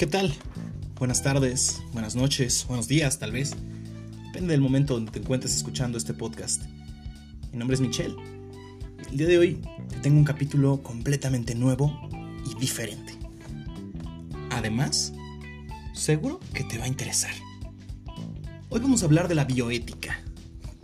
[0.00, 0.32] ¿Qué tal?
[0.98, 3.54] Buenas tardes, buenas noches, buenos días tal vez.
[4.28, 6.62] Depende del momento donde te encuentres escuchando este podcast.
[7.52, 8.16] Mi nombre es Michelle.
[9.10, 9.62] El día de hoy
[10.00, 12.08] tengo un capítulo completamente nuevo
[12.50, 13.12] y diferente.
[14.48, 15.12] Además,
[15.92, 17.34] seguro que te va a interesar.
[18.70, 20.18] Hoy vamos a hablar de la bioética.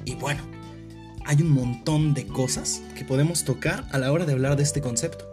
[0.05, 0.43] Y bueno,
[1.25, 4.83] hay un montón de cosas que podemos tocar a la hora de hablar de este
[4.83, 5.25] concepto.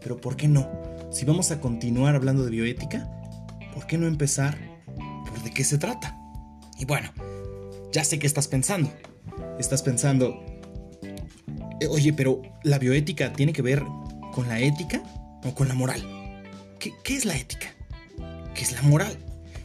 [0.00, 0.83] Pero ¿por qué no?
[1.14, 3.08] Si vamos a continuar hablando de bioética,
[3.72, 4.58] ¿por qué no empezar
[5.24, 6.18] por de qué se trata?
[6.76, 7.12] Y bueno,
[7.92, 8.92] ya sé qué estás pensando.
[9.60, 10.44] Estás pensando,
[11.80, 13.84] eh, oye, pero ¿la bioética tiene que ver
[14.32, 15.04] con la ética
[15.44, 16.02] o con la moral?
[16.80, 17.68] ¿Qué, qué es la ética?
[18.52, 19.16] ¿Qué es la moral?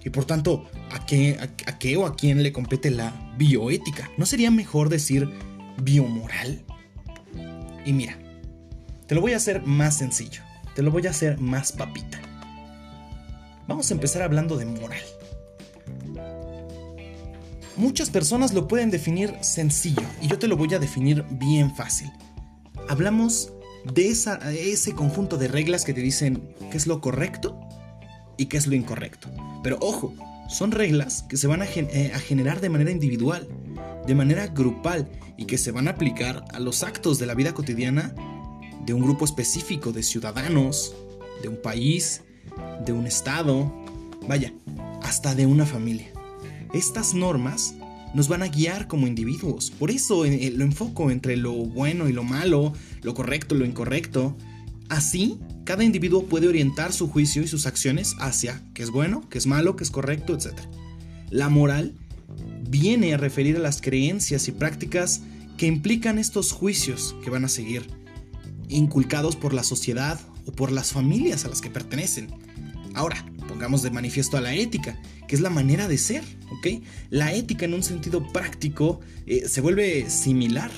[0.06, 4.12] Y por tanto, ¿a qué, a, a qué o a quién le compete la bioética?
[4.18, 5.28] ¿No sería mejor decir
[5.82, 6.64] biomoral?
[7.88, 8.20] Y mira,
[9.08, 10.44] te lo voy a hacer más sencillo.
[10.80, 12.22] Te lo voy a hacer más papita.
[13.68, 15.04] Vamos a empezar hablando de moral.
[17.76, 22.10] Muchas personas lo pueden definir sencillo y yo te lo voy a definir bien fácil.
[22.88, 23.52] Hablamos
[23.94, 27.60] de esa, ese conjunto de reglas que te dicen qué es lo correcto
[28.38, 29.30] y qué es lo incorrecto.
[29.62, 30.14] Pero ojo,
[30.48, 33.50] son reglas que se van a, eh, a, generar de manera individual,
[34.08, 37.54] de manera grupal y que se van a aplicar a los actos de la vida
[37.54, 38.16] cotidiana
[38.86, 40.96] de un grupo específico de ciudadanos,
[41.42, 42.22] de un país,
[42.86, 43.72] de un estado,
[44.28, 44.54] vaya,
[45.02, 46.12] hasta de una familia.
[46.74, 47.76] Estas normas
[48.14, 49.72] nos van a guiar como individuos.
[49.72, 53.66] Por eso eh, lo enfoco entre lo bueno y lo malo, lo correcto y lo
[53.66, 54.36] incorrecto.
[54.90, 59.38] Así, cada individuo puede orientar su juicio y sus acciones hacia qué es bueno, qué
[59.38, 60.54] es malo, qué es correcto, etc.
[61.30, 61.94] La moral
[62.68, 65.22] viene a referir a las creencias y prácticas
[65.58, 67.88] que implican estos juicios que van a seguir,
[68.70, 72.30] inculcados por la sociedad o por las familias a las que pertenecen.
[72.94, 76.82] Ahora, pongamos de manifiesto a la ética, que es la manera de ser, ¿ok?
[77.10, 80.72] La ética en un sentido práctico eh, se vuelve similar,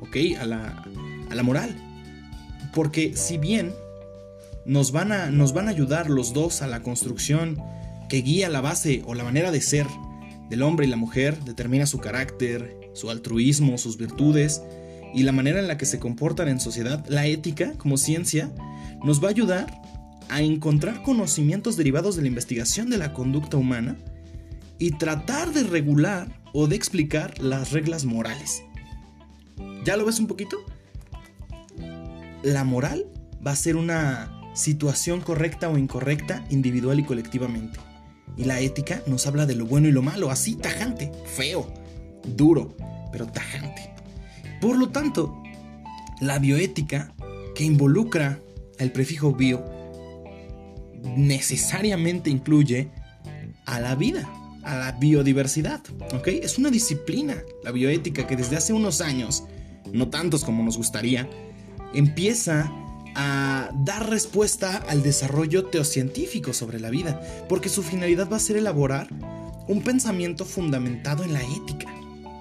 [0.00, 0.16] ¿ok?
[0.40, 0.84] A la,
[1.30, 1.76] a la moral.
[2.74, 3.72] Porque si bien
[4.66, 7.62] nos van, a, nos van a ayudar los dos a la construcción
[8.08, 9.86] que guía la base o la manera de ser
[10.48, 14.62] del hombre y la mujer, determina su carácter, su altruismo, sus virtudes
[15.14, 18.50] y la manera en la que se comportan en sociedad, la ética como ciencia
[19.04, 19.80] nos va a ayudar
[20.28, 23.96] a encontrar conocimientos derivados de la investigación de la conducta humana
[24.78, 28.62] y tratar de regular o de explicar las reglas morales.
[29.84, 30.56] ¿Ya lo ves un poquito?
[32.42, 33.06] La moral
[33.46, 37.78] va a ser una situación correcta o incorrecta individual y colectivamente.
[38.36, 41.72] Y la ética nos habla de lo bueno y lo malo, así tajante, feo,
[42.24, 42.76] duro,
[43.12, 43.93] pero tajante.
[44.64, 45.42] Por lo tanto,
[46.22, 47.12] la bioética,
[47.54, 48.40] que involucra
[48.78, 49.62] el prefijo bio,
[51.18, 52.88] necesariamente incluye
[53.66, 54.26] a la vida,
[54.62, 55.82] a la biodiversidad.
[56.14, 56.28] ¿Ok?
[56.28, 59.44] Es una disciplina, la bioética, que desde hace unos años,
[59.92, 61.28] no tantos como nos gustaría,
[61.92, 62.72] empieza
[63.14, 67.20] a dar respuesta al desarrollo teocientífico sobre la vida,
[67.50, 69.08] porque su finalidad va a ser elaborar
[69.68, 71.94] un pensamiento fundamentado en la ética,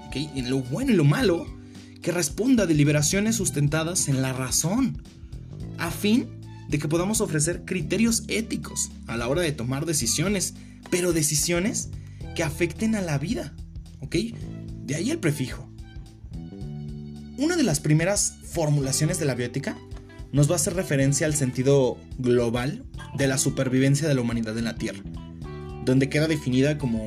[0.07, 0.15] ¿ok?
[0.37, 1.62] en lo bueno y lo malo,
[2.03, 5.01] que responda a deliberaciones sustentadas en la razón,
[5.79, 6.27] a fin
[6.67, 10.53] de que podamos ofrecer criterios éticos a la hora de tomar decisiones,
[10.91, 11.89] pero decisiones
[12.35, 13.55] que afecten a la vida,
[14.01, 14.17] ¿ok?
[14.85, 15.69] De ahí el prefijo.
[17.37, 19.77] Una de las primeras formulaciones de la bioética
[20.33, 22.83] nos va a hacer referencia al sentido global
[23.15, 25.01] de la supervivencia de la humanidad en la Tierra,
[25.85, 27.05] donde queda definida como,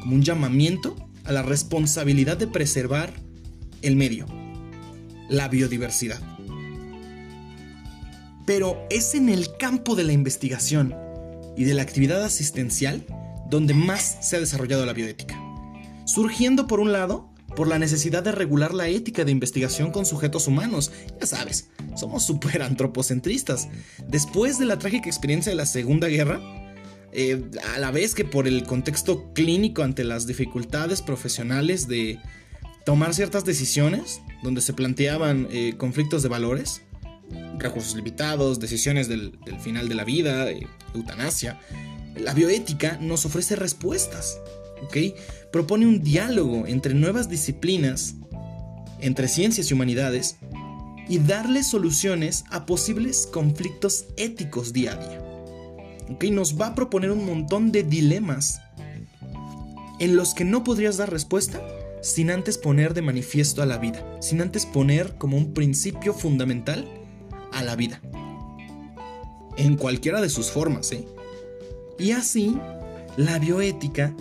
[0.00, 3.27] como un llamamiento a la responsabilidad de preservar
[3.82, 4.26] el medio,
[5.28, 6.20] la biodiversidad.
[8.46, 10.94] Pero es en el campo de la investigación
[11.56, 13.04] y de la actividad asistencial
[13.50, 15.38] donde más se ha desarrollado la bioética,
[16.04, 20.46] surgiendo por un lado por la necesidad de regular la ética de investigación con sujetos
[20.46, 20.92] humanos.
[21.20, 23.68] Ya sabes, somos súper antropocentristas.
[24.06, 26.40] Después de la trágica experiencia de la Segunda Guerra,
[27.10, 27.42] eh,
[27.74, 32.20] a la vez que por el contexto clínico ante las dificultades profesionales de
[32.88, 36.80] tomar ciertas decisiones, donde se planteaban eh, conflictos de valores,
[37.58, 41.60] recursos limitados, decisiones del, del final de la vida, eh, eutanasia,
[42.16, 44.40] la bioética nos ofrece respuestas.
[44.82, 44.96] ¿ok?
[45.52, 48.14] Propone un diálogo entre nuevas disciplinas,
[49.00, 50.38] entre ciencias y humanidades,
[51.10, 55.22] y darle soluciones a posibles conflictos éticos día a día.
[56.08, 56.24] ¿ok?
[56.30, 58.62] Nos va a proponer un montón de dilemas
[60.00, 61.60] en los que no podrías dar respuesta
[62.02, 66.86] sin antes poner de manifiesto a la vida, sin antes poner como un principio fundamental
[67.52, 68.00] a la vida.
[69.56, 71.04] En cualquiera de sus formas, ¿eh?
[71.98, 72.56] Y así,
[73.16, 74.14] la bioética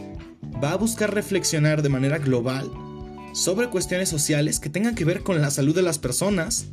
[0.63, 2.71] va a buscar reflexionar de manera global
[3.33, 6.65] sobre cuestiones sociales que tengan que ver con la salud de las personas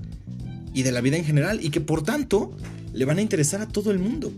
[0.72, 2.56] y de la vida en general y que por tanto
[2.94, 4.32] le van a interesar a todo el mundo.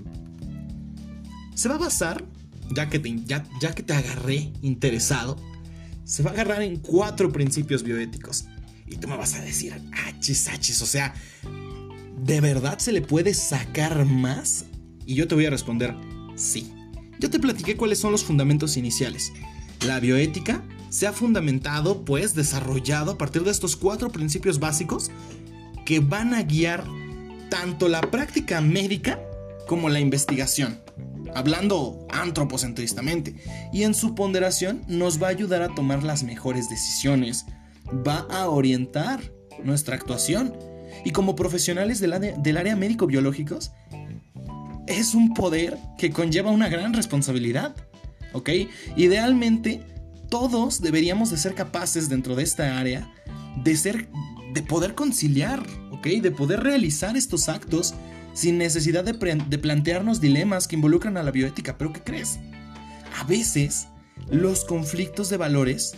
[1.54, 2.24] Se va a basar,
[2.74, 5.36] ya que te, ya, que te agarré interesado,
[6.06, 8.46] se va a agarrar en cuatro principios bioéticos.
[8.86, 9.74] Y tú me vas a decir,
[10.06, 11.12] achis, achis, o sea,
[12.24, 14.66] ¿de verdad se le puede sacar más?
[15.04, 15.94] Y yo te voy a responder,
[16.36, 16.72] sí.
[17.18, 19.32] Yo te platiqué cuáles son los fundamentos iniciales.
[19.84, 25.10] La bioética se ha fundamentado, pues, desarrollado a partir de estos cuatro principios básicos
[25.84, 26.84] que van a guiar
[27.50, 29.20] tanto la práctica médica
[29.66, 30.78] como la investigación,
[31.36, 33.36] hablando antropocentristamente,
[33.72, 37.44] y en su ponderación nos va a ayudar a tomar las mejores decisiones,
[38.06, 39.20] va a orientar
[39.62, 40.54] nuestra actuación,
[41.04, 42.12] y como profesionales del
[42.56, 43.72] área, médico-biológicos,
[44.86, 47.76] es un poder que conlleva una gran responsabilidad,
[48.32, 48.50] ¿ok?
[48.96, 49.82] Idealmente,
[50.30, 53.12] todos deberíamos de ser capaces dentro de esta área
[53.62, 54.08] de ser
[54.52, 56.06] de poder conciliar, ¿ok?
[56.06, 57.94] De poder realizar estos actos
[58.36, 61.78] sin necesidad de, plantearnos dilemas que involucran a la bioética.
[61.78, 62.38] Pero ¿qué crees?
[63.18, 63.88] A veces
[64.28, 65.96] los conflictos de valores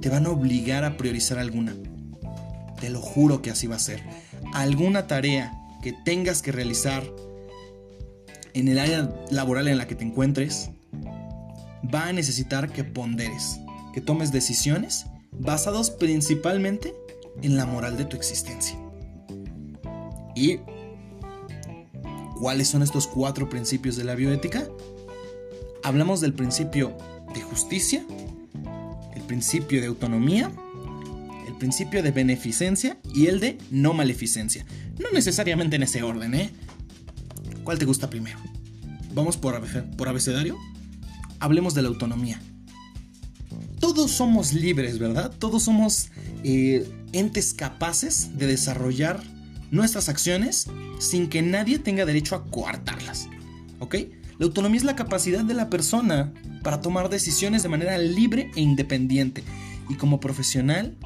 [0.00, 1.74] te van a obligar a priorizar alguna.
[2.80, 4.04] Te lo juro que así va a ser.
[4.54, 5.52] Alguna tarea
[5.82, 7.02] que tengas que realizar
[8.54, 10.70] en el área laboral en la que te encuentres
[11.92, 13.58] va a necesitar que ponderes,
[13.92, 16.94] que tomes decisiones basados principalmente
[17.42, 18.78] en la moral de tu existencia.
[20.36, 20.60] ¿Y
[22.40, 24.66] cuáles son estos cuatro principios de la bioética?
[25.84, 26.96] Hablamos del principio
[27.34, 28.02] de justicia,
[29.14, 30.50] el principio de autonomía,
[31.46, 34.64] el principio de beneficencia y el de no maleficencia.
[34.98, 36.50] No necesariamente en ese orden, ¿eh?
[37.62, 38.38] ¿Cuál te gusta primero?
[39.14, 39.54] Vamos por,
[40.08, 40.56] abecedario.
[41.40, 42.40] Hablemos de la autonomía.
[43.80, 45.30] Todos somos libres, ¿verdad?
[45.38, 46.08] Todos somos
[46.42, 49.22] eh, entes capaces de desarrollar
[49.70, 50.66] nuestras acciones
[50.98, 53.28] sin que nadie tenga derecho a coartarlas.
[53.78, 53.96] ¿Ok?
[54.38, 56.32] La autonomía es la capacidad de la persona
[56.62, 59.44] para tomar decisiones de manera libre e independiente.
[59.88, 60.96] Y como profesional,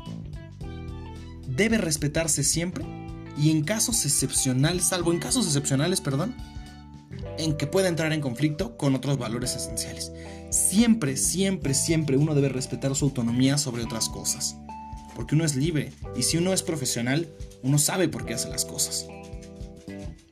[1.48, 2.84] debe respetarse siempre
[3.36, 6.34] y en casos excepcionales, salvo en casos excepcionales, perdón,
[7.38, 10.12] en que pueda entrar en conflicto con otros valores esenciales.
[10.50, 14.56] Siempre, siempre, siempre uno debe respetar su autonomía sobre otras cosas
[15.14, 17.28] porque uno es libre y si uno es profesional,
[17.62, 19.06] uno sabe por qué hace las cosas.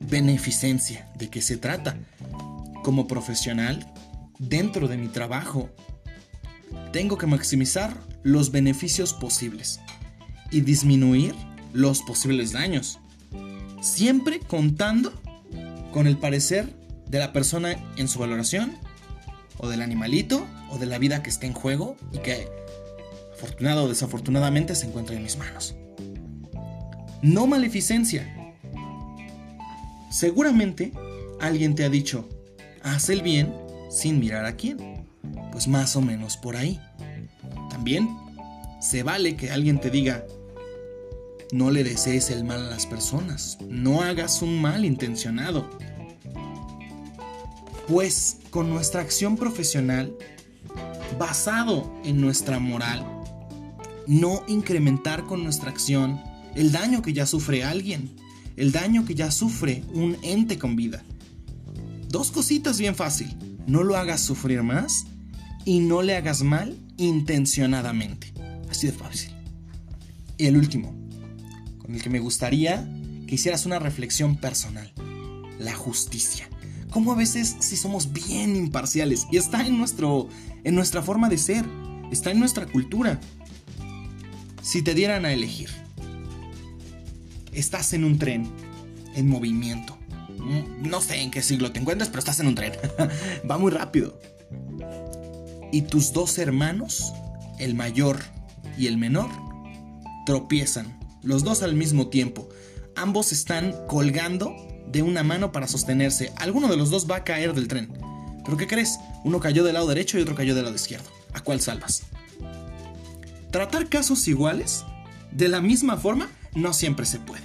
[0.01, 1.97] Beneficencia, ¿de qué se trata?
[2.83, 3.93] Como profesional,
[4.39, 5.71] dentro de mi trabajo,
[6.93, 9.81] tengo que maximizar los beneficios posibles
[10.51, 11.35] y disminuir
[11.73, 12.99] los posibles daños,
[13.81, 15.13] siempre contando
[15.93, 16.75] con el parecer
[17.09, 18.77] de la persona en su valoración,
[19.59, 22.49] o del animalito, o de la vida que está en juego y que
[23.43, 25.75] afortunado o desafortunadamente, se encuentra en mis manos.
[27.23, 28.55] No maleficencia.
[30.11, 30.93] Seguramente
[31.41, 32.29] alguien te ha dicho,
[32.83, 33.53] haz el bien
[33.91, 35.07] sin mirar a quién.
[35.51, 36.81] Pues más o menos por ahí.
[37.69, 38.09] También
[38.81, 40.25] se vale que alguien te diga,
[41.53, 45.69] no le desees el mal a las personas, no hagas un mal intencionado.
[47.89, 50.17] Pues con nuestra acción profesional,
[51.19, 53.22] basado en nuestra moral,
[54.07, 56.21] no incrementar con nuestra acción
[56.55, 58.11] el daño que ya sufre alguien,
[58.57, 61.03] el daño que ya sufre un ente con vida.
[62.09, 63.35] Dos cositas bien fácil,
[63.67, 65.07] no lo hagas sufrir más
[65.65, 68.33] y no le hagas mal intencionadamente.
[68.71, 69.33] Así de fácil.
[70.37, 70.95] Y el último,
[71.79, 72.89] con el que me gustaría
[73.27, 74.93] que hicieras una reflexión personal,
[75.59, 76.49] la justicia.
[76.91, 80.29] Como a veces si somos bien imparciales y está en nuestro
[80.65, 81.65] en nuestra forma de ser,
[82.11, 83.21] está en nuestra cultura.
[84.63, 85.71] Si te dieran a elegir,
[87.53, 88.49] estás en un tren
[89.17, 89.99] en movimiento.
[90.39, 92.73] Mm, no sé en qué siglo te encuentras, pero estás en un tren.
[93.51, 94.21] Va muy rápido.
[95.73, 97.13] Y tus dos hermanos,
[97.59, 98.21] el mayor
[98.79, 99.31] y el menor,
[100.27, 102.49] tropiezan, los dos al mismo tiempo.
[102.95, 104.55] Ambos están colgando
[104.87, 106.33] de una mano para sostenerse.
[106.37, 107.93] Alguno de los dos va a caer del tren.
[108.45, 108.99] ¿Pero qué crees?
[109.25, 111.09] Uno cayó del lado derecho y otro cayó del lado izquierdo.
[111.33, 112.03] ¿A cuál salvas?
[113.53, 114.85] Tratar casos iguales
[115.31, 117.43] de la misma forma no siempre se puede.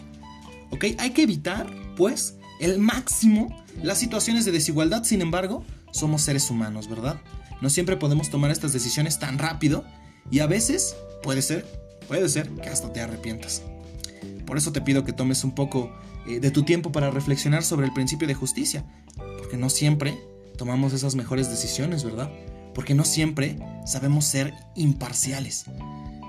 [0.71, 0.85] ¿Ok?
[0.97, 5.03] Hay que evitar, pues, el máximo las situaciones de desigualdad.
[5.03, 7.21] Sin embargo, somos seres humanos, ¿verdad?
[7.61, 9.85] No siempre podemos tomar estas decisiones tan rápido
[10.31, 11.65] y a veces puede ser,
[12.07, 13.61] puede ser que hasta te arrepientas.
[14.45, 15.91] Por eso te pido que tomes un poco
[16.27, 18.85] eh, de tu tiempo para reflexionar sobre el principio de justicia,
[19.37, 20.17] porque no siempre
[20.57, 22.31] tomamos esas mejores decisiones, ¿verdad?
[22.73, 25.65] Porque no siempre sabemos ser imparciales.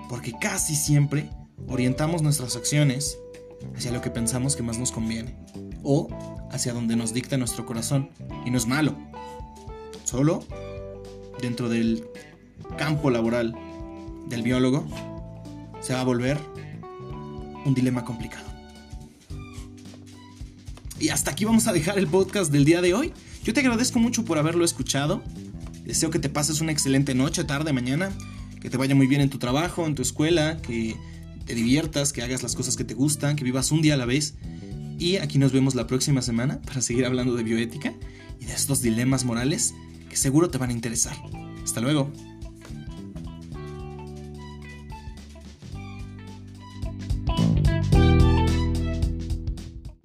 [0.09, 1.31] Porque casi siempre
[1.67, 3.19] orientamos nuestras acciones
[3.77, 5.37] hacia lo que pensamos que más nos conviene.
[5.83, 6.09] O
[6.51, 8.11] hacia donde nos dicta nuestro corazón.
[8.45, 8.97] Y no es malo.
[10.05, 10.45] Solo
[11.41, 12.05] dentro del
[12.77, 13.55] campo laboral
[14.29, 14.87] del biólogo
[15.81, 16.39] se va a volver
[17.65, 18.47] un dilema complicado.
[20.99, 23.13] Y hasta aquí vamos a dejar el podcast del día de hoy.
[23.45, 25.23] Yo te agradezco mucho por haberlo escuchado.
[25.85, 28.11] Deseo que te pases una excelente noche, tarde, mañana.
[28.61, 30.97] Que te vaya muy bien en tu trabajo, en tu escuela, que
[31.47, 34.07] te diviertas, que hagas las cosas que te gustan, que vivas un día a la
[34.07, 34.35] vez.
[34.99, 37.95] Y aquí nos vemos la próxima semana para seguir hablando de bioética
[38.41, 39.75] y de estos dilemas morales
[40.11, 41.17] que seguro te van a interesar.
[41.63, 42.13] Hasta luego.